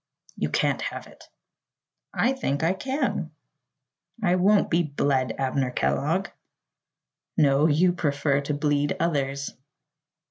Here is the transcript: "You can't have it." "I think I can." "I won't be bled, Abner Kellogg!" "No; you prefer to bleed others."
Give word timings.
"You 0.35 0.49
can't 0.49 0.81
have 0.81 1.05
it." 1.05 1.25
"I 2.11 2.33
think 2.33 2.63
I 2.63 2.73
can." 2.73 3.29
"I 4.23 4.33
won't 4.33 4.71
be 4.71 4.81
bled, 4.81 5.35
Abner 5.37 5.69
Kellogg!" 5.69 6.29
"No; 7.37 7.67
you 7.67 7.93
prefer 7.93 8.41
to 8.41 8.53
bleed 8.55 8.95
others." 8.99 9.51